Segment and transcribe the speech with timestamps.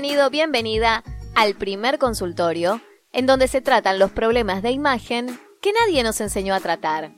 [0.00, 1.02] Bienvenido, bienvenida
[1.34, 6.54] al primer consultorio, en donde se tratan los problemas de imagen que nadie nos enseñó
[6.54, 7.16] a tratar.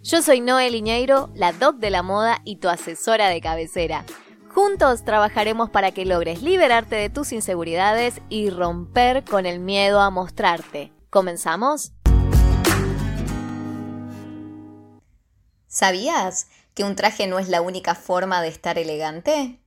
[0.00, 4.04] Yo soy Noel Iñeiro, la doc de la moda y tu asesora de cabecera.
[4.48, 10.10] Juntos trabajaremos para que logres liberarte de tus inseguridades y romper con el miedo a
[10.10, 10.92] mostrarte.
[11.10, 11.94] ¿Comenzamos?
[15.66, 19.60] ¿Sabías que un traje no es la única forma de estar elegante?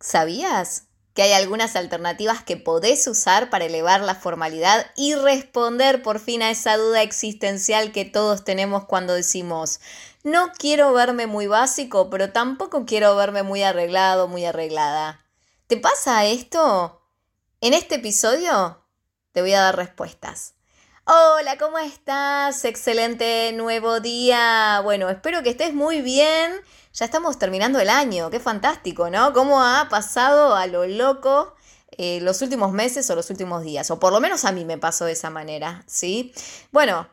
[0.00, 0.87] ¿Sabías
[1.18, 6.42] que hay algunas alternativas que podés usar para elevar la formalidad y responder por fin
[6.42, 9.80] a esa duda existencial que todos tenemos cuando decimos,
[10.22, 15.26] no quiero verme muy básico, pero tampoco quiero verme muy arreglado, muy arreglada?
[15.66, 17.02] ¿Te pasa esto?
[17.60, 18.84] En este episodio
[19.32, 20.54] te voy a dar respuestas.
[21.04, 22.64] Hola, ¿cómo estás?
[22.64, 24.82] Excelente nuevo día.
[24.84, 26.60] Bueno, espero que estés muy bien
[26.98, 29.32] ya estamos terminando el año, qué fantástico, ¿no?
[29.32, 31.54] ¿Cómo ha pasado a lo loco
[31.92, 33.88] eh, los últimos meses o los últimos días?
[33.92, 36.32] O por lo menos a mí me pasó de esa manera, ¿sí?
[36.72, 37.08] Bueno,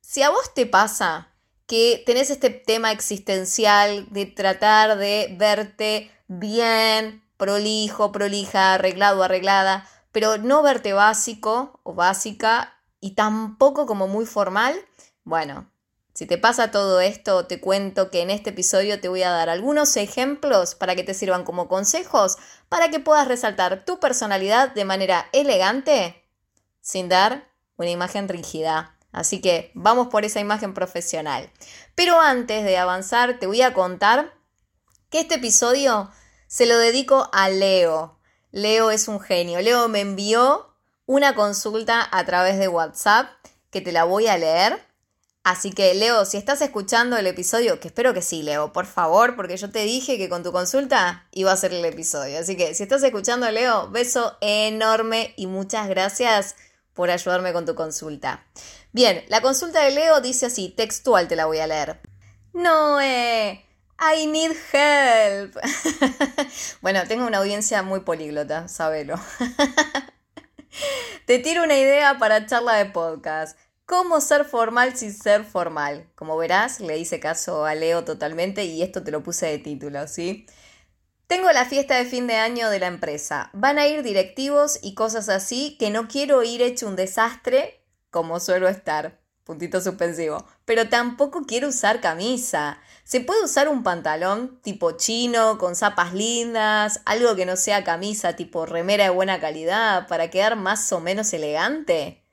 [0.00, 1.34] si a vos te pasa
[1.66, 10.38] que tenés este tema existencial de tratar de verte bien, prolijo, prolija, arreglado, arreglada, pero
[10.38, 14.74] no verte básico o básica y tampoco como muy formal,
[15.24, 15.70] bueno,
[16.16, 19.50] si te pasa todo esto, te cuento que en este episodio te voy a dar
[19.50, 22.38] algunos ejemplos para que te sirvan como consejos
[22.70, 26.26] para que puedas resaltar tu personalidad de manera elegante
[26.80, 28.96] sin dar una imagen rígida.
[29.12, 31.50] Así que vamos por esa imagen profesional.
[31.94, 34.32] Pero antes de avanzar, te voy a contar
[35.10, 36.10] que este episodio
[36.46, 38.18] se lo dedico a Leo.
[38.52, 39.60] Leo es un genio.
[39.60, 43.28] Leo me envió una consulta a través de WhatsApp
[43.70, 44.85] que te la voy a leer
[45.46, 49.36] Así que, Leo, si estás escuchando el episodio, que espero que sí, Leo, por favor,
[49.36, 52.40] porque yo te dije que con tu consulta iba a ser el episodio.
[52.40, 56.56] Así que, si estás escuchando, Leo, beso enorme y muchas gracias
[56.94, 58.44] por ayudarme con tu consulta.
[58.90, 62.00] Bien, la consulta de Leo dice así, textual te la voy a leer.
[62.52, 63.64] No, eh,
[64.00, 65.56] I need help.
[66.80, 69.14] bueno, tengo una audiencia muy políglota, sabelo.
[71.24, 73.56] te tiro una idea para charla de podcast.
[73.86, 76.10] ¿Cómo ser formal sin ser formal?
[76.16, 80.08] Como verás, le hice caso a Leo totalmente y esto te lo puse de título,
[80.08, 80.44] ¿sí?
[81.28, 83.48] Tengo la fiesta de fin de año de la empresa.
[83.52, 87.80] Van a ir directivos y cosas así que no quiero ir hecho un desastre
[88.10, 89.20] como suelo estar.
[89.44, 90.44] Puntito suspensivo.
[90.64, 92.80] Pero tampoco quiero usar camisa.
[93.04, 98.34] Se puede usar un pantalón tipo chino, con zapas lindas, algo que no sea camisa
[98.34, 102.25] tipo remera de buena calidad, para quedar más o menos elegante.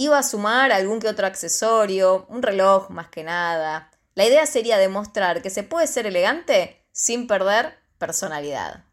[0.00, 3.90] Iba a sumar algún que otro accesorio, un reloj más que nada.
[4.14, 8.84] La idea sería demostrar que se puede ser elegante sin perder personalidad.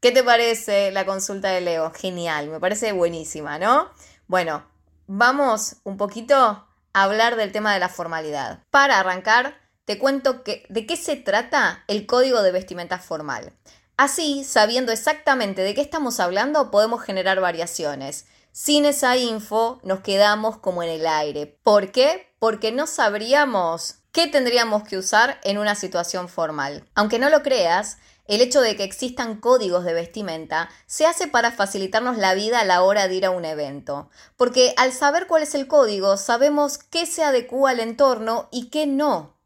[0.00, 1.90] ¿Qué te parece la consulta de Leo?
[1.92, 3.88] Genial, me parece buenísima, ¿no?
[4.26, 4.66] Bueno,
[5.06, 8.58] vamos un poquito a hablar del tema de la formalidad.
[8.70, 13.54] Para arrancar, te cuento que, de qué se trata el código de vestimenta formal.
[13.96, 18.26] Así, sabiendo exactamente de qué estamos hablando, podemos generar variaciones.
[18.60, 21.46] Sin esa info nos quedamos como en el aire.
[21.62, 22.34] ¿Por qué?
[22.40, 26.84] Porque no sabríamos qué tendríamos que usar en una situación formal.
[26.96, 31.52] Aunque no lo creas, el hecho de que existan códigos de vestimenta se hace para
[31.52, 35.44] facilitarnos la vida a la hora de ir a un evento, porque al saber cuál
[35.44, 39.36] es el código sabemos qué se adecua al entorno y qué no.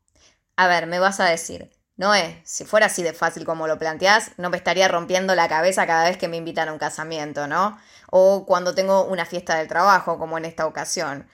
[0.56, 1.70] A ver, me vas a decir,
[2.02, 5.48] no es, si fuera así de fácil como lo planteás, no me estaría rompiendo la
[5.48, 7.78] cabeza cada vez que me invitan a un casamiento, ¿no?
[8.10, 11.28] O cuando tengo una fiesta del trabajo, como en esta ocasión.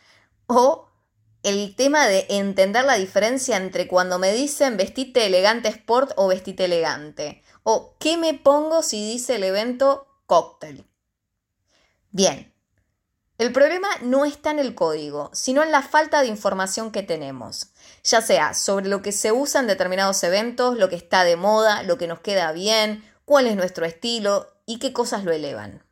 [0.46, 0.86] O
[1.42, 6.66] el tema de entender la diferencia entre cuando me dicen vestite elegante sport o vestite
[6.66, 7.42] elegante.
[7.62, 10.86] O qué me pongo si dice el evento cóctel.
[12.10, 12.52] Bien,
[13.38, 17.68] el problema no está en el código, sino en la falta de información que tenemos,
[18.02, 21.84] ya sea sobre lo que se usa en determinados eventos, lo que está de moda,
[21.84, 25.84] lo que nos queda bien, cuál es nuestro estilo y qué cosas lo elevan.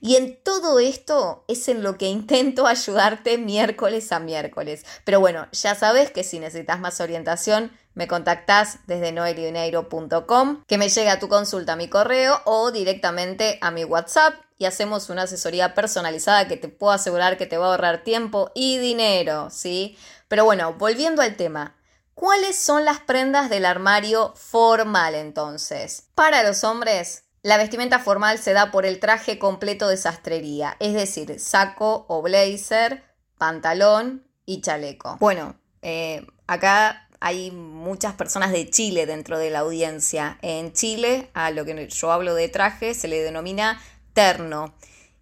[0.00, 4.84] Y en todo esto es en lo que intento ayudarte miércoles a miércoles.
[5.04, 10.88] Pero bueno, ya sabes que si necesitas más orientación, me contactás desde noelioneiro.com, que me
[10.88, 15.74] llega tu consulta a mi correo o directamente a mi WhatsApp y hacemos una asesoría
[15.74, 19.98] personalizada que te puedo asegurar que te va a ahorrar tiempo y dinero, ¿sí?
[20.28, 21.74] Pero bueno, volviendo al tema.
[22.14, 26.04] ¿Cuáles son las prendas del armario formal entonces?
[26.14, 30.94] Para los hombres, la vestimenta formal se da por el traje completo de sastrería, es
[30.94, 33.02] decir, saco o blazer,
[33.38, 35.16] pantalón y chaleco.
[35.18, 40.38] Bueno, eh, acá hay muchas personas de Chile dentro de la audiencia.
[40.42, 43.80] En Chile, a lo que yo hablo de traje, se le denomina
[44.12, 44.74] terno.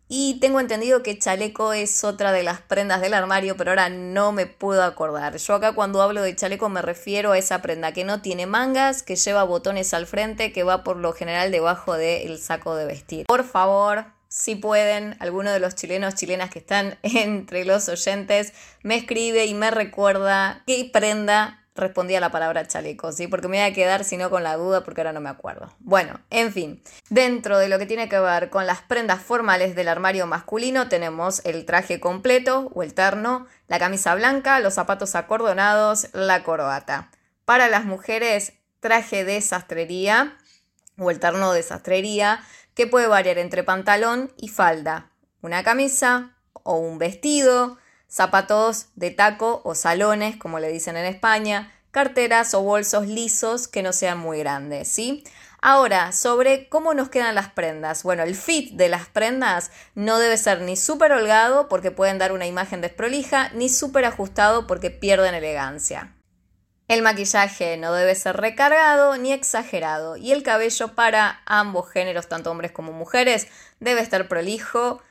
[0.09, 4.31] Y tengo entendido que chaleco es otra de las prendas del armario, pero ahora no
[4.31, 5.37] me puedo acordar.
[5.37, 9.03] Yo acá cuando hablo de chaleco me refiero a esa prenda que no tiene mangas,
[9.03, 13.27] que lleva botones al frente, que va por lo general debajo del saco de vestir.
[13.27, 18.53] Por favor, si pueden, alguno de los chilenos, chilenas que están entre los oyentes,
[18.85, 23.27] me escribe y me recuerda qué prenda respondía la palabra chaleco, ¿sí?
[23.27, 25.73] Porque me voy a quedar si no con la duda porque ahora no me acuerdo.
[25.79, 29.89] Bueno, en fin, dentro de lo que tiene que ver con las prendas formales del
[29.89, 36.09] armario masculino tenemos el traje completo o el terno, la camisa blanca, los zapatos acordonados,
[36.13, 37.11] la corbata.
[37.45, 40.37] Para las mujeres, traje de sastrería
[40.99, 42.41] o el terno de sastrería
[42.75, 47.79] que puede variar entre pantalón y falda, una camisa o un vestido,
[48.09, 53.83] zapatos de taco o salones, como le dicen en España, carteras o bolsos lisos que
[53.83, 55.25] no sean muy grandes, ¿sí?
[55.63, 58.03] Ahora, sobre cómo nos quedan las prendas.
[58.03, 62.33] Bueno, el fit de las prendas no debe ser ni súper holgado porque pueden dar
[62.33, 66.15] una imagen desprolija, ni súper ajustado porque pierden elegancia.
[66.89, 72.53] El maquillaje no debe ser recargado ni exagerado y el cabello para ambos géneros, tanto
[72.53, 73.49] hombres como mujeres,
[73.81, 75.03] debe estar prolijo,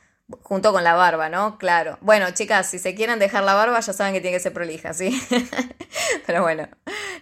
[0.42, 1.56] Junto con la barba, ¿no?
[1.58, 1.98] Claro.
[2.00, 4.92] Bueno, chicas, si se quieren dejar la barba, ya saben que tiene que ser prolija,
[4.92, 5.20] ¿sí?
[6.26, 6.68] Pero bueno,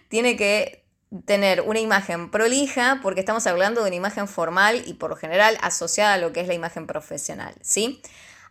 [0.08, 0.84] tiene que
[1.26, 5.58] tener una imagen prolija porque estamos hablando de una imagen formal y por lo general
[5.60, 8.02] asociada a lo que es la imagen profesional, ¿sí?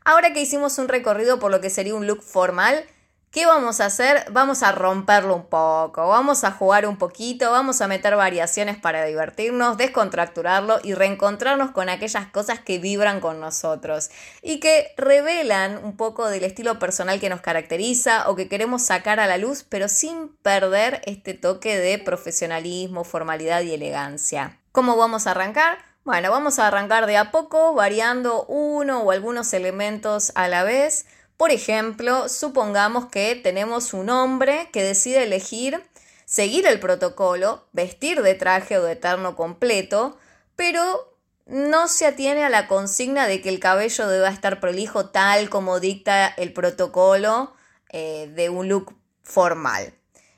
[0.06, 2.86] Ahora que hicimos un recorrido por lo que sería un look formal,
[3.34, 4.28] ¿Qué vamos a hacer?
[4.30, 9.04] Vamos a romperlo un poco, vamos a jugar un poquito, vamos a meter variaciones para
[9.06, 14.12] divertirnos, descontracturarlo y reencontrarnos con aquellas cosas que vibran con nosotros
[14.44, 19.20] y que revelan un poco del estilo personal que nos caracteriza o que queremos sacar
[19.20, 24.60] a la luz, pero sin perder este toque de profesionalismo, formalidad y elegancia.
[24.72, 25.80] ¿Cómo vamos a arrancar?
[26.06, 31.08] Bueno, vamos a arrancar de a poco, variando uno o algunos elementos a la vez
[31.44, 35.84] por ejemplo, supongamos que tenemos un hombre que decide elegir
[36.24, 40.18] seguir el protocolo, vestir de traje o de terno completo,
[40.56, 45.50] pero no se atiene a la consigna de que el cabello deba estar prolijo tal
[45.50, 47.54] como dicta el protocolo
[47.90, 49.94] eh, de un look formal.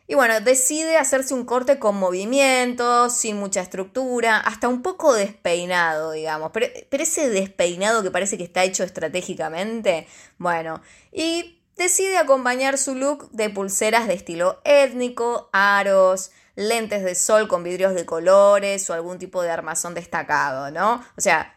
[0.07, 6.11] Y bueno, decide hacerse un corte con movimientos, sin mucha estructura, hasta un poco despeinado,
[6.11, 6.51] digamos.
[6.53, 10.07] Pero, pero, ese despeinado que parece que está hecho estratégicamente,
[10.37, 10.81] bueno.
[11.11, 17.63] Y decide acompañar su look de pulseras de estilo étnico, aros, lentes de sol con
[17.63, 21.03] vidrios de colores o algún tipo de armazón destacado, ¿no?
[21.17, 21.54] O sea,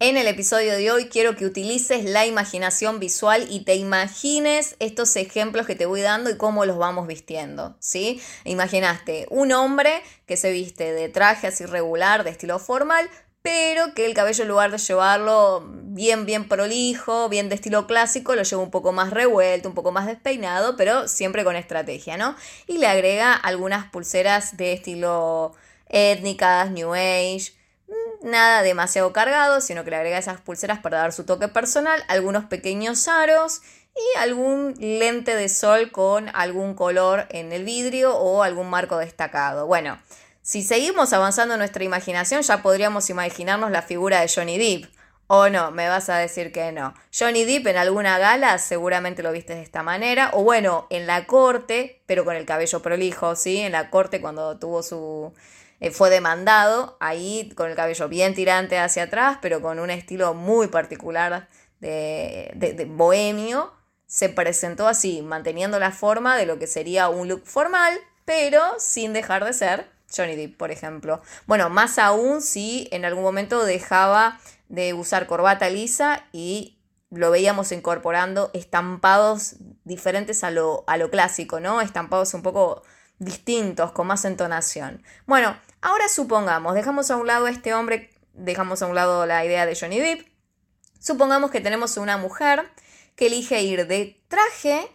[0.00, 5.16] en el episodio de hoy quiero que utilices la imaginación visual y te imagines estos
[5.16, 8.20] ejemplos que te voy dando y cómo los vamos vistiendo, ¿sí?
[8.44, 13.10] Imaginaste un hombre que se viste de traje así regular, de estilo formal,
[13.42, 18.36] pero que el cabello en lugar de llevarlo bien, bien prolijo, bien de estilo clásico,
[18.36, 22.36] lo lleva un poco más revuelto, un poco más despeinado, pero siempre con estrategia, ¿no?
[22.68, 25.54] Y le agrega algunas pulseras de estilo
[25.88, 27.57] étnicas, New Age,
[28.22, 32.44] nada demasiado cargado, sino que le agrega esas pulseras para dar su toque personal, algunos
[32.44, 33.62] pequeños aros
[33.94, 39.66] y algún lente de sol con algún color en el vidrio o algún marco destacado.
[39.66, 39.98] Bueno,
[40.42, 44.90] si seguimos avanzando en nuestra imaginación ya podríamos imaginarnos la figura de Johnny Depp.
[45.30, 46.94] O no, me vas a decir que no.
[47.16, 50.30] Johnny Depp en alguna gala seguramente lo viste de esta manera.
[50.32, 53.58] O bueno, en la corte, pero con el cabello prolijo, ¿sí?
[53.58, 55.34] En la corte cuando tuvo su,
[55.80, 60.34] eh, fue demandado ahí con el cabello bien tirante hacia atrás, pero con un estilo
[60.34, 61.48] muy particular
[61.80, 63.72] de, bohemio.
[64.06, 67.94] Se presentó así, manteniendo la forma de lo que sería un look formal,
[68.24, 71.20] pero sin dejar de ser Johnny Depp, por ejemplo.
[71.46, 76.78] Bueno, más aún si en algún momento dejaba de usar corbata lisa y
[77.10, 81.80] lo veíamos incorporando estampados diferentes a lo, a lo clásico, ¿no?
[81.80, 82.82] Estampados un poco
[83.18, 85.02] distintos, con más entonación.
[85.26, 89.66] Bueno, ahora supongamos, dejamos a un lado este hombre, dejamos a un lado la idea
[89.66, 90.26] de Johnny Depp,
[91.00, 92.68] supongamos que tenemos una mujer
[93.16, 94.88] que elige ir de traje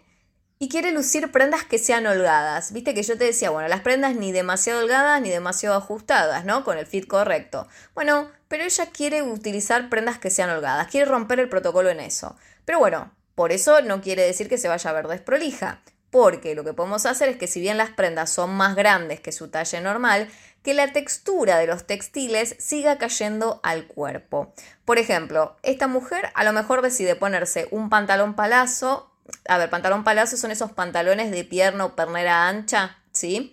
[0.59, 2.71] y quiere lucir prendas que sean holgadas.
[2.71, 6.63] Viste que yo te decía, bueno, las prendas ni demasiado holgadas ni demasiado ajustadas, ¿no?
[6.63, 7.67] Con el fit correcto.
[7.93, 12.37] Bueno, pero ella quiere utilizar prendas que sean holgadas, quiere romper el protocolo en eso.
[12.63, 15.81] Pero bueno, por eso no quiere decir que se vaya a ver desprolija
[16.13, 19.31] porque lo que podemos hacer es que si bien las prendas son más grandes que
[19.31, 20.29] su talle normal,
[20.61, 24.53] que la textura de los textiles siga cayendo al cuerpo.
[24.85, 29.11] Por ejemplo, esta mujer a lo mejor decide ponerse un pantalón palazo.
[29.47, 33.51] A ver, pantalón palazo son esos pantalones de pierna o pernera ancha, ¿sí?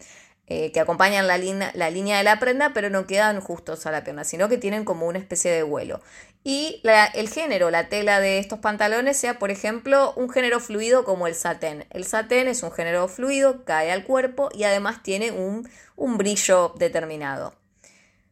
[0.53, 4.03] Eh, que acompañan la, la, línea de la prenda, pero no quedan justos a la
[4.03, 6.01] pierna, sino que tienen como una especie de vuelo.
[6.43, 6.83] Y
[7.15, 11.37] el género, la tela de estos pantalones sea, por ejemplo, un género fluido como el
[11.37, 11.87] satén.
[11.91, 16.75] El satén es un género fluido, cae al cuerpo y además tiene un, un brillo
[16.77, 17.55] determinado.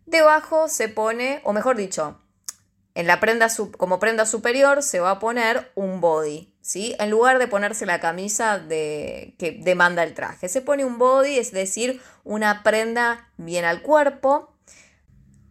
[0.04, 2.18] Debajo se pone, o mejor dicho,
[2.98, 6.96] en la prenda como prenda superior se va a poner un body, ¿sí?
[6.98, 10.48] En lugar de ponerse la camisa de, que demanda el traje.
[10.48, 14.52] Se pone un body, es decir, una prenda bien al cuerpo.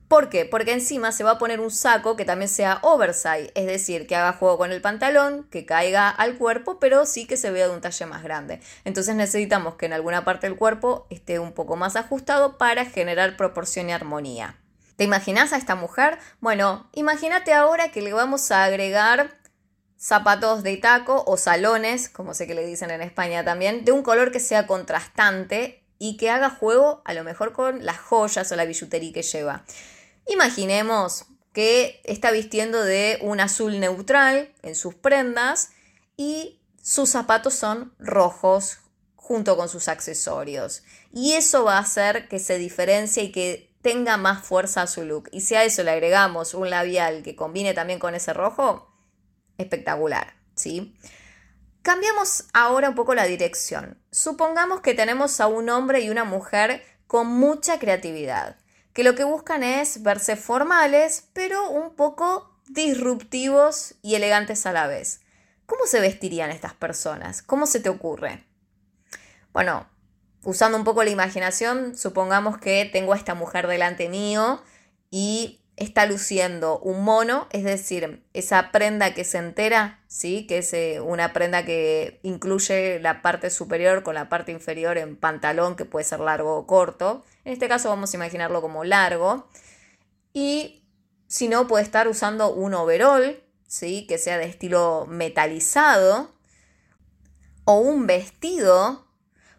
[0.10, 0.44] ¿Por qué?
[0.44, 4.18] Porque encima se va a poner un saco que también sea oversize, es decir, que
[4.18, 7.74] haga juego con el pantalón, que caiga al cuerpo, pero sí que se vea de
[7.74, 8.60] un talle más grande.
[8.84, 13.38] Entonces necesitamos que en alguna parte del cuerpo esté un poco más ajustado para generar
[13.38, 14.58] proporción y armonía.
[14.98, 16.18] ¿Te imaginas a esta mujer?
[16.40, 19.38] Bueno, imagínate ahora que le vamos a agregar
[19.96, 24.02] zapatos de taco o salones, como sé que le dicen en España también, de un
[24.02, 28.56] color que sea contrastante y que haga juego a lo mejor con las joyas o
[28.56, 29.64] la billutería que lleva.
[30.28, 35.70] Imaginemos que está vistiendo de un azul neutral en sus prendas
[36.16, 38.80] y sus zapatos son rojos
[39.16, 40.82] junto con sus accesorios.
[41.14, 45.04] Y eso va a hacer que se diferencie y que tenga más fuerza a su
[45.04, 45.30] look.
[45.32, 48.92] Y si a eso le agregamos un labial que combine también con ese rojo,
[49.58, 50.96] espectacular, ¿sí?
[51.82, 53.98] Cambiamos ahora un poco la dirección.
[54.12, 58.58] Supongamos que tenemos a un hombre y una mujer con mucha creatividad,
[58.94, 64.88] que lo que buscan es verse formales, pero un poco disruptivos y elegantes a la
[64.88, 65.22] vez.
[65.66, 67.42] ¿Cómo se vestirían estas personas?
[67.42, 68.44] ¿Cómo se te ocurre?
[69.54, 69.88] Bueno,
[70.48, 74.62] usando un poco la imaginación, supongamos que tengo a esta mujer delante mío
[75.12, 80.48] y está luciendo un mono, es decir, esa prenda que se entera, ¿sí?
[80.48, 85.18] que es eh, una prenda que incluye la parte superior con la parte inferior en
[85.18, 87.26] pantalón, que puede ser largo o corto.
[87.44, 89.50] En este caso vamos a imaginarlo como largo.
[90.32, 90.88] Y
[91.28, 94.08] si no, puede estar usando un overall, ¿sí?
[94.08, 96.32] que sea de estilo metalizado,
[97.66, 99.07] o un vestido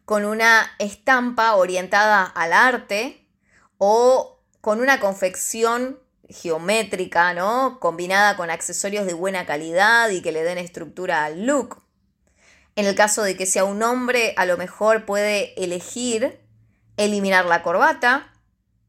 [0.09, 3.29] con una estampa orientada al arte
[3.77, 6.00] o con una confección
[6.31, 7.79] geométrica, ¿no?
[7.79, 11.83] Combinada con accesorios de buena calidad y que le den estructura al look.
[12.75, 16.41] En el caso de que sea un hombre, a lo mejor puede elegir
[16.97, 18.33] eliminar la corbata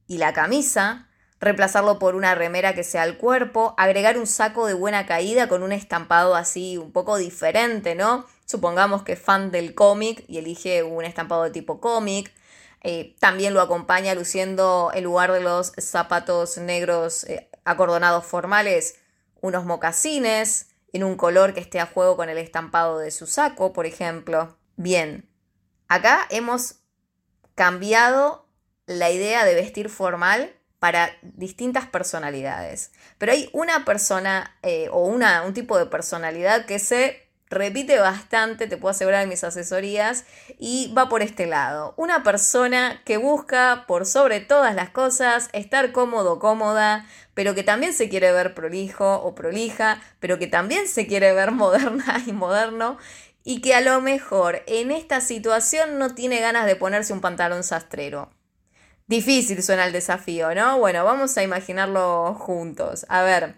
[0.08, 1.10] y la camisa,
[1.42, 5.64] reemplazarlo por una remera que sea al cuerpo, agregar un saco de buena caída con
[5.64, 8.26] un estampado así un poco diferente, ¿no?
[8.50, 12.34] Supongamos que es fan del cómic y elige un estampado de tipo cómic.
[12.82, 18.96] Eh, también lo acompaña luciendo en lugar de los zapatos negros eh, acordonados formales,
[19.40, 23.72] unos mocasines en un color que esté a juego con el estampado de su saco,
[23.72, 24.58] por ejemplo.
[24.78, 25.30] Bien,
[25.88, 26.78] acá hemos
[27.54, 28.48] cambiado
[28.88, 32.94] la idea de vestir formal para distintas personalidades.
[33.20, 38.68] Pero hay una persona eh, o una, un tipo de personalidad que se repite bastante,
[38.68, 40.26] te puedo asegurar en mis asesorías,
[40.58, 41.94] y va por este lado.
[41.98, 47.94] Una persona que busca, por sobre todas las cosas, estar cómodo, cómoda, pero que también
[47.94, 52.98] se quiere ver prolijo o prolija, pero que también se quiere ver moderna y moderno,
[53.44, 57.64] y que a lo mejor en esta situación no tiene ganas de ponerse un pantalón
[57.64, 58.32] sastrero.
[59.08, 60.78] Difícil suena el desafío, ¿no?
[60.78, 63.08] Bueno, vamos a imaginarlo juntos.
[63.10, 63.56] A ver,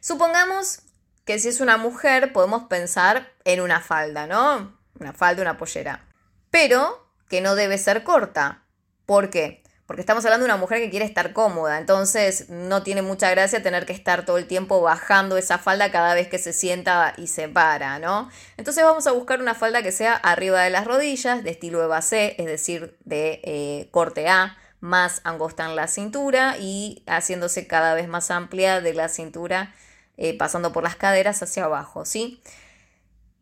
[0.00, 0.82] supongamos
[1.30, 4.76] que si es una mujer podemos pensar en una falda, ¿no?
[4.98, 6.08] Una falda, una pollera.
[6.50, 8.64] Pero que no debe ser corta.
[9.06, 9.62] ¿Por qué?
[9.86, 13.62] Porque estamos hablando de una mujer que quiere estar cómoda, entonces no tiene mucha gracia
[13.62, 17.28] tener que estar todo el tiempo bajando esa falda cada vez que se sienta y
[17.28, 18.28] se para, ¿no?
[18.56, 22.02] Entonces vamos a buscar una falda que sea arriba de las rodillas, de estilo Eva
[22.02, 27.94] C, es decir, de eh, corte A, más angosta en la cintura y haciéndose cada
[27.94, 29.72] vez más amplia de la cintura
[30.20, 32.42] eh, pasando por las caderas hacia abajo, ¿sí?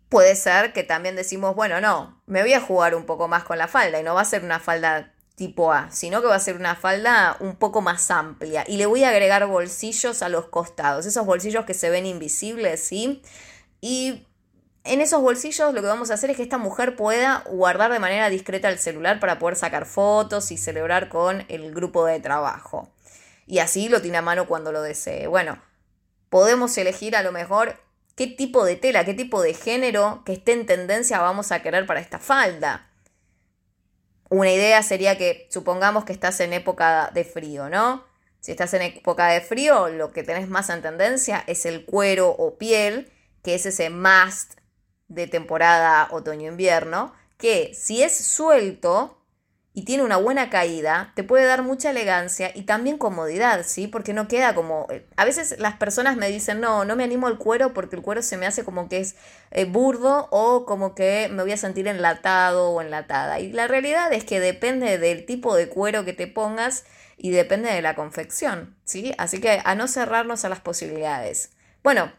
[0.08, 3.58] Puede ser que también decimos, bueno, no, me voy a jugar un poco más con
[3.58, 6.40] la falda y no va a ser una falda tipo A, sino que va a
[6.40, 10.46] ser una falda un poco más amplia y le voy a agregar bolsillos a los
[10.46, 13.22] costados, esos bolsillos que se ven invisibles, ¿sí?
[13.80, 14.24] Y
[14.84, 17.98] en esos bolsillos lo que vamos a hacer es que esta mujer pueda guardar de
[17.98, 22.88] manera discreta el celular para poder sacar fotos y celebrar con el grupo de trabajo.
[23.48, 25.26] Y así lo tiene a mano cuando lo desee.
[25.26, 25.58] Bueno,
[26.30, 27.80] podemos elegir a lo mejor
[28.14, 31.86] qué tipo de tela, qué tipo de género que esté en tendencia vamos a querer
[31.86, 32.90] para esta falda.
[34.28, 38.04] Una idea sería que supongamos que estás en época de frío, ¿no?
[38.40, 42.28] Si estás en época de frío, lo que tenés más en tendencia es el cuero
[42.30, 43.10] o piel,
[43.42, 44.54] que es ese must
[45.08, 49.17] de temporada otoño-invierno, que si es suelto,
[49.74, 53.86] y tiene una buena caída, te puede dar mucha elegancia y también comodidad, ¿sí?
[53.86, 54.88] Porque no queda como...
[54.90, 58.02] Eh, a veces las personas me dicen, no, no me animo al cuero porque el
[58.02, 59.14] cuero se me hace como que es
[59.52, 63.38] eh, burdo o como que me voy a sentir enlatado o enlatada.
[63.38, 66.84] Y la realidad es que depende del tipo de cuero que te pongas
[67.16, 69.14] y depende de la confección, ¿sí?
[69.18, 71.52] Así que a no cerrarnos a las posibilidades.
[71.84, 72.12] Bueno,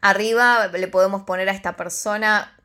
[0.00, 2.55] arriba le podemos poner a esta persona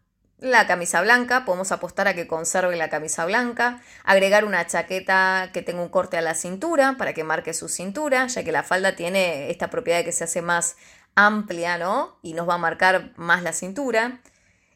[0.41, 5.61] la camisa blanca, podemos apostar a que conserve la camisa blanca, agregar una chaqueta que
[5.61, 8.95] tenga un corte a la cintura para que marque su cintura, ya que la falda
[8.95, 10.77] tiene esta propiedad de que se hace más
[11.13, 12.17] amplia, ¿no?
[12.23, 14.19] Y nos va a marcar más la cintura.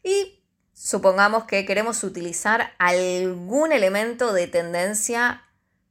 [0.04, 0.40] Y
[0.72, 5.42] supongamos que queremos utilizar algún elemento de tendencia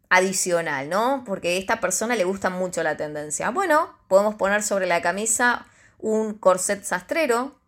[0.10, 1.24] adicional, ¿no?
[1.26, 3.50] Porque a esta persona le gusta mucho la tendencia.
[3.50, 5.66] Bueno, podemos poner sobre la camisa
[5.98, 7.60] un corset sastrero,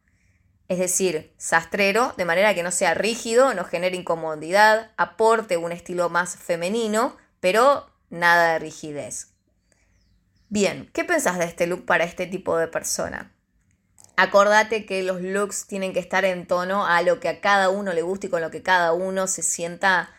[0.67, 6.09] es decir, sastrero, de manera que no sea rígido, no genere incomodidad, aporte un estilo
[6.09, 9.29] más femenino, pero nada de rigidez.
[10.49, 13.33] Bien, ¿qué pensás de este look para este tipo de persona?
[14.17, 17.93] Acordate que los looks tienen que estar en tono a lo que a cada uno
[17.93, 20.09] le guste y con lo que cada uno se sienta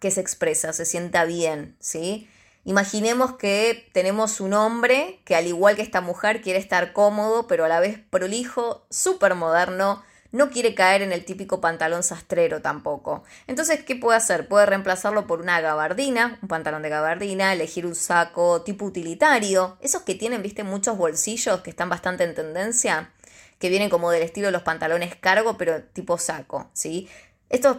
[0.00, 2.28] que se expresa, se sienta bien, ¿sí?
[2.68, 7.64] Imaginemos que tenemos un hombre que al igual que esta mujer quiere estar cómodo, pero
[7.64, 13.24] a la vez prolijo, súper moderno, no quiere caer en el típico pantalón sastrero tampoco.
[13.46, 14.48] Entonces, ¿qué puede hacer?
[14.48, 20.02] Puede reemplazarlo por una gabardina, un pantalón de gabardina, elegir un saco tipo utilitario, esos
[20.02, 23.12] que tienen, viste, muchos bolsillos que están bastante en tendencia,
[23.58, 27.08] que vienen como del estilo de los pantalones cargo, pero tipo saco, ¿sí?
[27.48, 27.78] Estos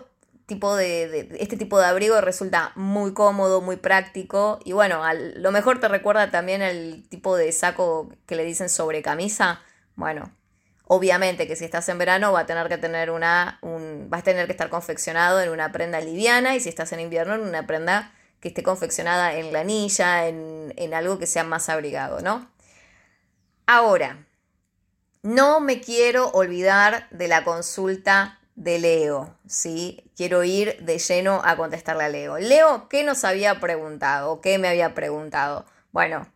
[0.50, 5.79] tipo de, este tipo de abrigo resulta muy cómodo, muy práctico y bueno, lo mejor
[5.79, 9.62] te recuerda también el tipo de saco que le dicen sobre camisa.
[9.96, 10.36] Bueno,
[10.84, 14.24] obviamente que si estás en verano va a tener que tener una, un, vas a
[14.24, 17.65] tener que estar confeccionado en una prenda liviana y si estás en invierno en una
[17.65, 22.50] prenda que esté confeccionada en lanilla, en, en algo que sea más abrigado, ¿no?
[23.67, 24.26] Ahora,
[25.21, 30.04] no me quiero olvidar de la consulta de Leo, ¿sí?
[30.17, 32.38] Quiero ir de lleno a contestarle a Leo.
[32.38, 34.41] Leo, ¿qué nos había preguntado?
[34.41, 35.65] ¿Qué me había preguntado?
[35.93, 36.28] Bueno,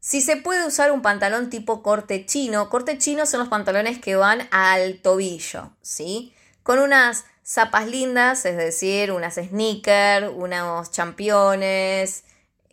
[0.00, 4.16] si se puede usar un pantalón tipo corte chino, corte chino son los pantalones que
[4.16, 6.34] van al tobillo, ¿sí?
[6.62, 12.24] Con unas zapas lindas, es decir, unas sneakers, unos championes,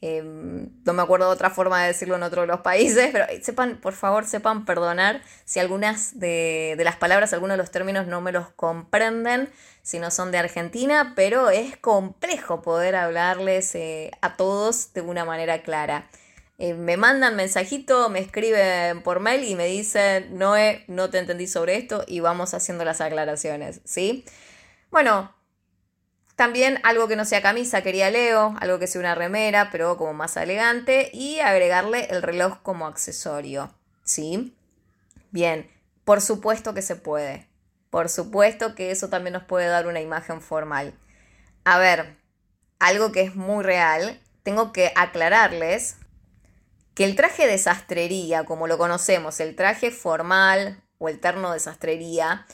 [0.06, 3.26] Em, no me acuerdo de otra forma de decirlo en otro de los países, pero
[3.42, 8.20] sepan, por favor, sepan perdonar si algunas de, las palabras, algunos de los términos no
[8.20, 9.48] me los comprenden,
[9.82, 15.24] si no son de Argentina, pero es complejo poder hablarles eh, a todos de una
[15.24, 16.10] manera clara.
[16.58, 21.48] Eh, me mandan mensajito, me escriben por mail y me dicen, Noé, no te entendí
[21.48, 24.26] sobre esto y vamos haciendo las aclaraciones, ¿sí?
[24.92, 25.34] Bueno,
[26.36, 30.14] también algo que no sea camisa quería Leo, algo que sea una remera, pero como
[30.14, 33.74] más elegante, y agregarle el reloj como accesorio.
[34.04, 34.56] ¿Sí?
[35.32, 35.70] Bien,
[36.04, 37.48] por supuesto que se puede.
[37.90, 40.96] Por supuesto que eso también nos puede dar una imagen formal.
[41.64, 42.18] A ver,
[42.80, 45.98] algo que es muy real, tengo que aclararles
[46.96, 51.60] que el traje de sastrería, como lo conocemos, el traje formal o el terno de
[51.60, 52.46] sastrería,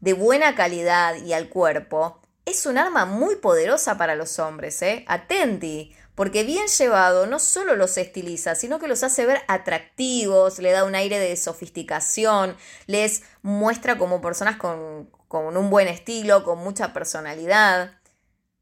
[0.00, 5.04] de buena calidad y al cuerpo, es un arma muy poderosa para los hombres, ¿eh?
[5.06, 10.72] Atenti, porque bien llevado no solo los estiliza, sino que los hace ver atractivos, le
[10.72, 12.56] da un aire de sofisticación,
[12.86, 17.92] les muestra como personas con, con un buen estilo, con mucha personalidad.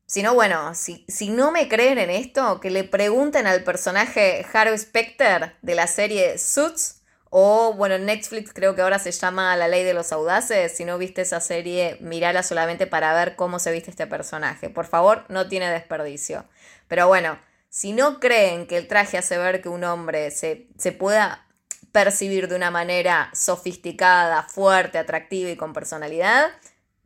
[0.04, 4.46] Si no, bueno, si, si, no me creen en esto, que le pregunten al personaje
[4.52, 6.95] Harvey Specter de la serie Suits
[7.30, 10.76] o, bueno, Netflix creo que ahora se llama La Ley de los Audaces.
[10.76, 14.70] Si no viste esa serie, mirala solamente para ver cómo se viste este personaje.
[14.70, 16.44] Por favor, no tiene desperdicio.
[16.88, 20.92] Pero bueno, si no creen que el traje hace ver que un hombre se, se
[20.92, 21.46] pueda
[21.92, 26.50] percibir de una manera sofisticada, fuerte, atractiva y con personalidad,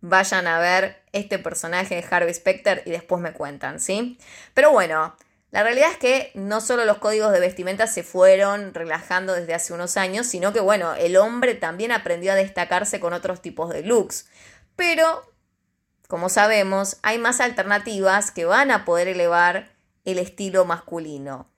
[0.00, 4.18] vayan a ver este personaje de Harvey Specter y después me cuentan, ¿sí?
[4.54, 5.14] Pero bueno,
[5.50, 9.72] la realidad es que no solo los códigos de vestimenta se fueron relajando desde hace
[9.72, 13.82] unos años, sino que bueno, el hombre también aprendió a destacarse con otros tipos de
[13.82, 14.28] looks.
[14.76, 15.28] Pero,
[16.06, 19.70] como sabemos, hay más alternativas que van a poder elevar
[20.04, 21.50] el estilo masculino.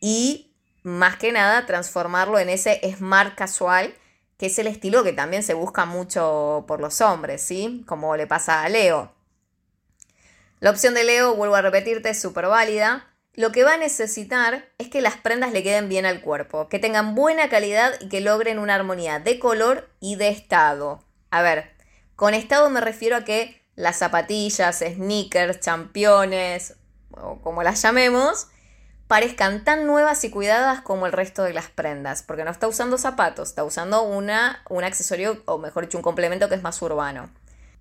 [0.00, 3.94] Y, más que nada, transformarlo en ese smart casual,
[4.36, 7.84] que es el estilo que también se busca mucho por los hombres, ¿sí?
[7.86, 9.14] Como le pasa a Leo.
[10.64, 13.06] La opción de Leo, vuelvo a repetirte, es súper válida.
[13.34, 16.78] Lo que va a necesitar es que las prendas le queden bien al cuerpo, que
[16.78, 21.04] tengan buena calidad y que logren una armonía de color y de estado.
[21.30, 21.70] A ver,
[22.16, 26.76] con estado me refiero a que las zapatillas, sneakers, championes,
[27.10, 28.46] o como las llamemos,
[29.06, 32.96] parezcan tan nuevas y cuidadas como el resto de las prendas, porque no está usando
[32.96, 37.28] zapatos, está usando una, un accesorio, o mejor dicho, un complemento que es más urbano.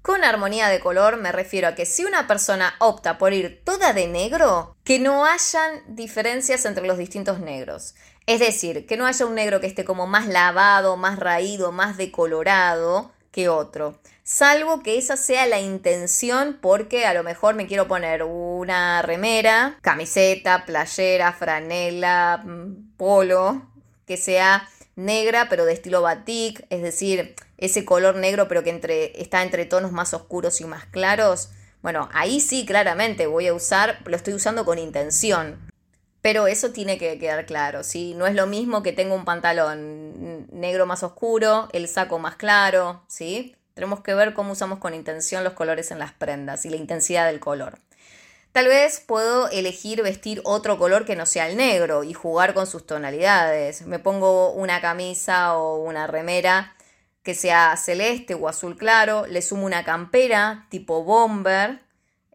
[0.03, 3.93] Con armonía de color me refiero a que si una persona opta por ir toda
[3.93, 7.95] de negro, que no hayan diferencias entre los distintos negros.
[8.25, 11.95] Es decir, que no haya un negro que esté como más lavado, más raído, más
[11.95, 13.97] decolorado que otro.
[14.23, 19.77] Salvo que esa sea la intención porque a lo mejor me quiero poner una remera,
[19.81, 23.69] camiseta, playera, franela, mm, polo,
[24.05, 29.21] que sea negra pero de estilo batik, es decir, ese color negro pero que entre,
[29.21, 31.49] está entre tonos más oscuros y más claros,
[31.81, 35.71] bueno, ahí sí claramente voy a usar, lo estoy usando con intención.
[36.21, 38.13] Pero eso tiene que quedar claro, ¿sí?
[38.15, 43.03] No es lo mismo que tengo un pantalón negro más oscuro, el saco más claro,
[43.07, 43.55] ¿sí?
[43.73, 47.25] Tenemos que ver cómo usamos con intención los colores en las prendas y la intensidad
[47.25, 47.77] del color.
[48.53, 52.67] Tal vez puedo elegir vestir otro color que no sea el negro y jugar con
[52.67, 53.81] sus tonalidades.
[53.87, 56.75] Me pongo una camisa o una remera
[57.23, 61.79] que sea celeste o azul claro, le sumo una campera tipo bomber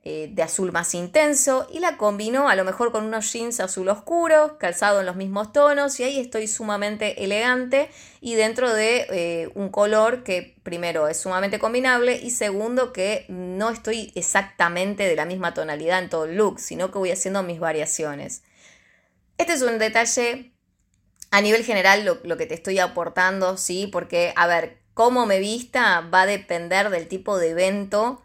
[0.05, 3.91] eh, de azul más intenso y la combino a lo mejor con unos jeans azul
[3.91, 7.91] oscuro, calzado en los mismos tonos y ahí estoy sumamente elegante
[8.23, 13.69] y dentro de eh, un color que primero es sumamente combinable y segundo que no
[13.69, 17.61] estoy exactamente de la misma tonalidad en todo el look, sino que voy haciendo mis
[17.61, 18.43] variaciones.
[19.37, 20.53] Este es un detalle
[21.31, 23.87] a nivel general lo, lo, que te estoy aportando, ¿sí?
[23.87, 28.23] Porque, a ver, cómo me vista va a depender del tipo de evento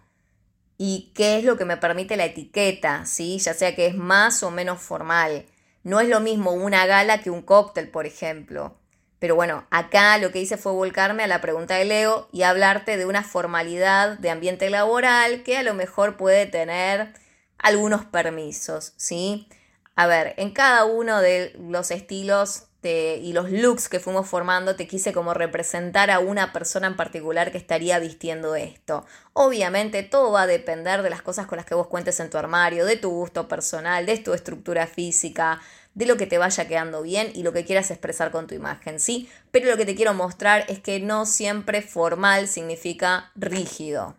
[0.77, 3.39] y qué es lo que me permite la etiqueta, ¿sí?
[3.39, 5.45] Ya sea que es más o menos formal.
[5.83, 8.77] No es lo mismo una gala que un cóctel, por ejemplo.
[9.19, 12.97] Pero bueno, acá lo que hice fue volcarme a la pregunta de Leo y hablarte
[12.97, 17.13] de una formalidad de ambiente laboral que a lo mejor puede tener
[17.57, 19.47] algunos permisos, ¿sí?
[19.95, 24.87] A ver, en cada uno de los estilos y los looks que fuimos formando, te
[24.87, 29.05] quise como representar a una persona en particular que estaría vistiendo esto.
[29.33, 32.37] Obviamente todo va a depender de las cosas con las que vos cuentes en tu
[32.37, 35.61] armario, de tu gusto personal, de tu estructura física,
[35.93, 38.99] de lo que te vaya quedando bien y lo que quieras expresar con tu imagen,
[38.99, 39.29] ¿sí?
[39.51, 44.15] Pero lo que te quiero mostrar es que no siempre formal significa rígido.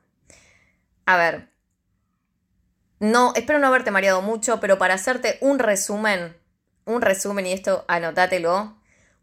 [1.06, 1.48] A ver,
[3.00, 6.36] no, espero no haberte mareado mucho, pero para hacerte un resumen,
[6.84, 8.76] un resumen y esto anótatelo.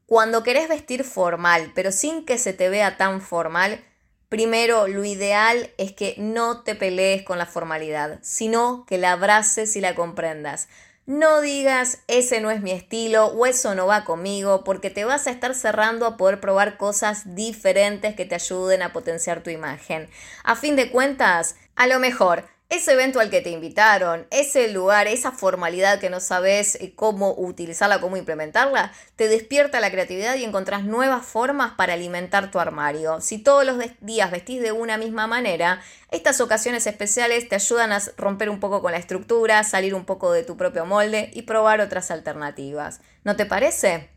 [0.05, 3.83] Cuando querés vestir formal, pero sin que se te vea tan formal,
[4.29, 9.75] primero lo ideal es que no te pelees con la formalidad, sino que la abraces
[9.75, 10.67] y la comprendas.
[11.05, 15.27] No digas ese no es mi estilo o eso no va conmigo porque te vas
[15.27, 20.09] a estar cerrando a poder probar cosas diferentes que te ayuden a potenciar tu imagen.
[20.43, 25.05] A fin de cuentas, a lo mejor ese evento al que te invitaron, ese lugar,
[25.05, 30.45] esa formalidad que no sabes eh, cómo utilizarla, cómo implementarla, te despierta la creatividad y
[30.45, 33.19] encontrás nuevas formas para alimentar tu armario.
[33.19, 35.81] Si todos los días vestís de una misma manera,
[36.11, 40.31] estas ocasiones especiales te ayudan a romper un poco con la estructura, salir un poco
[40.31, 43.01] de tu propio molde y probar otras alternativas.
[43.25, 44.09] ¿No te parece?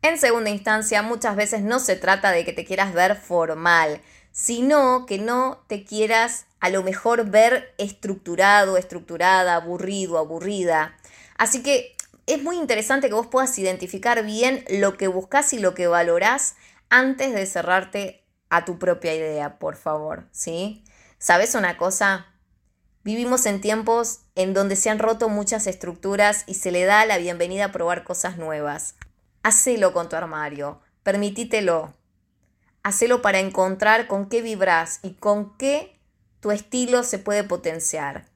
[0.00, 4.00] En segunda instancia, muchas veces no se trata de que te quieras ver formal,
[4.32, 10.96] sino que no te quieras a lo mejor ver estructurado, estructurada, aburrido, aburrida.
[11.36, 15.74] Así que es muy interesante que vos puedas identificar bien lo que buscas y lo
[15.74, 16.56] que valorás
[16.90, 20.84] antes de cerrarte a tu propia idea, por favor, ¿sí?
[21.18, 22.26] ¿Sabes una cosa?
[23.04, 27.18] Vivimos en tiempos en donde se han roto muchas estructuras y se le da la
[27.18, 28.96] bienvenida a probar cosas nuevas.
[29.42, 31.94] Hacelo con tu armario, permitítelo.
[32.82, 35.97] Hacelo para encontrar con qué vibras y con qué
[36.40, 38.26] tu estilo se puede potenciar.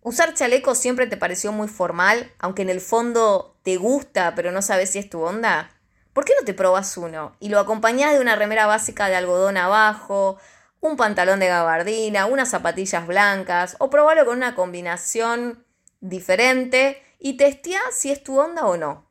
[0.00, 4.62] Usar chaleco siempre te pareció muy formal, aunque en el fondo te gusta, pero no
[4.62, 5.70] sabes si es tu onda.
[6.12, 9.56] ¿Por qué no te probas uno y lo acompañás de una remera básica de algodón
[9.56, 10.38] abajo,
[10.80, 15.66] un pantalón de gabardina, unas zapatillas blancas o probarlo con una combinación
[16.00, 19.10] diferente y testea si es tu onda o no?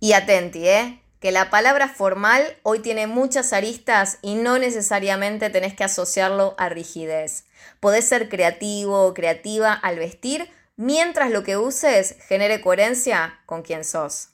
[0.00, 1.01] Y atenti, ¿eh?
[1.22, 6.68] Que la palabra formal hoy tiene muchas aristas y no necesariamente tenés que asociarlo a
[6.68, 7.44] rigidez.
[7.78, 13.84] Podés ser creativo o creativa al vestir mientras lo que uses genere coherencia con quien
[13.84, 14.30] sos.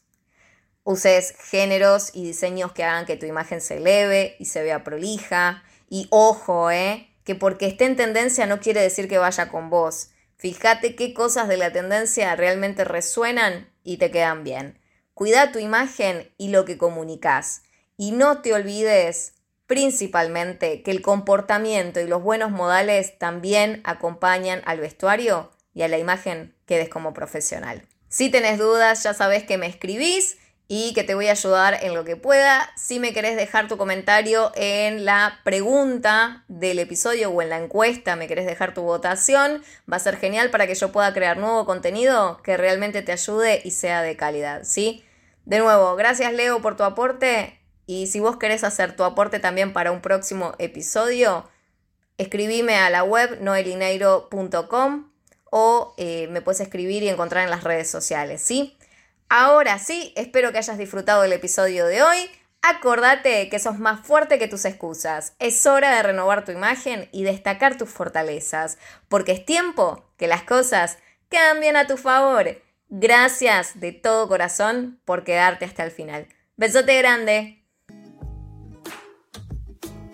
[0.82, 5.62] Uses géneros y diseños que hagan que tu imagen se eleve y se vea prolija.
[5.90, 7.14] Y ojo, ¿eh?
[7.22, 10.08] que porque esté en tendencia no quiere decir que vaya con vos.
[10.38, 14.78] Fíjate qué cosas de la tendencia realmente resuenan y te quedan bien.
[15.18, 17.62] Cuida tu imagen y lo que comunicas.
[17.96, 19.34] Y no te olvides
[19.66, 25.98] principalmente que el comportamiento y los buenos modales también acompañan al vestuario y a la
[25.98, 27.84] imagen que des como profesional.
[28.08, 31.94] Si tenés dudas, ya sabes que me escribís y que te voy a ayudar en
[31.94, 32.70] lo que pueda.
[32.76, 38.14] Si me querés dejar tu comentario en la pregunta del episodio o en la encuesta,
[38.14, 41.66] me querés dejar tu votación, va a ser genial para que yo pueda crear nuevo
[41.66, 45.04] contenido que realmente te ayude y sea de calidad, ¿sí?
[45.48, 49.72] De nuevo, gracias Leo por tu aporte y si vos querés hacer tu aporte también
[49.72, 51.48] para un próximo episodio,
[52.18, 55.10] escribime a la web noelineiro.com
[55.50, 58.76] o eh, me puedes escribir y encontrar en las redes sociales, ¿sí?
[59.30, 62.30] Ahora sí, espero que hayas disfrutado del episodio de hoy.
[62.60, 65.32] Acordate que sos más fuerte que tus excusas.
[65.38, 68.76] Es hora de renovar tu imagen y destacar tus fortalezas,
[69.08, 70.98] porque es tiempo que las cosas
[71.30, 72.67] cambien a tu favor.
[72.90, 76.26] Gracias de todo corazón por quedarte hasta el final.
[76.56, 77.62] Besote grande.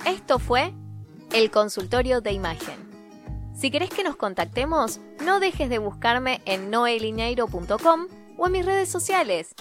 [0.05, 0.75] Esto fue
[1.33, 2.75] el consultorio de imagen.
[3.55, 8.89] Si querés que nos contactemos, no dejes de buscarme en noelineiro.com o en mis redes
[8.89, 9.55] sociales.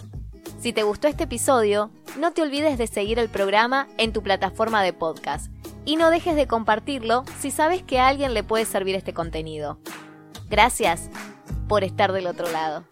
[0.60, 4.82] Si te gustó este episodio, no te olvides de seguir el programa en tu plataforma
[4.82, 5.52] de podcast
[5.86, 9.78] y no dejes de compartirlo si sabes que a alguien le puede servir este contenido.
[10.50, 11.12] Gracias
[11.68, 12.84] por estar del otro lado.